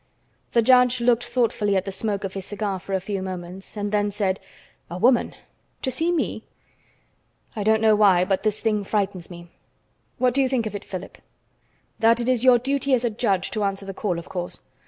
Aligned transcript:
The 0.53 0.63
judge 0.63 0.99
looked 0.99 1.23
thoughtfully 1.23 1.75
at 1.75 1.85
the 1.85 1.91
smoke 1.91 2.23
of 2.23 2.33
his 2.33 2.43
cigar 2.45 2.79
for 2.79 2.93
a 2.93 2.99
few 2.99 3.21
moments, 3.21 3.77
and 3.77 3.91
then 3.91 4.09
said: 4.09 4.39
"A 4.89 4.97
woman! 4.97 5.35
To 5.83 5.91
see 5.91 6.11
me? 6.11 6.41
I 7.55 7.61
don't 7.61 7.81
know 7.83 7.95
why, 7.95 8.25
but 8.25 8.41
this 8.41 8.61
thing 8.61 8.83
frightens 8.83 9.29
me. 9.29 9.49
What 10.17 10.33
do 10.33 10.41
you 10.41 10.49
think 10.49 10.65
of 10.65 10.73
it, 10.73 10.83
Philip?" 10.83 11.19
"That 11.99 12.19
it 12.19 12.27
is 12.27 12.43
your 12.43 12.57
duty 12.57 12.95
as 12.95 13.05
a 13.05 13.11
judge 13.11 13.51
to 13.51 13.63
answer 13.63 13.85
the 13.85 13.93
call, 13.93 14.17
of 14.17 14.27
course. 14.27 14.59